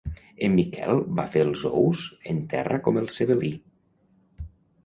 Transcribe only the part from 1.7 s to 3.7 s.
ous en terra com el sebel·lí.